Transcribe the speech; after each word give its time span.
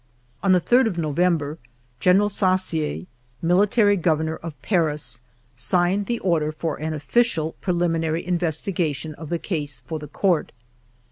On 0.41 0.51
the 0.51 0.59
3d 0.59 0.87
of 0.87 0.97
November 0.97 1.59
General 1.99 2.27
Saussier, 2.27 3.05
Military 3.39 3.95
Governor 3.95 4.37
of 4.37 4.59
Paris, 4.63 5.21
signed 5.55 6.07
the 6.07 6.17
order 6.21 6.51
for 6.51 6.77
an 6.79 6.95
official 6.95 7.51
preliminary 7.61 8.25
investigation 8.25 9.13
of 9.13 9.29
the 9.29 9.37
case 9.37 9.81
for 9.85 9.99
the 9.99 10.07
Court. 10.07 10.53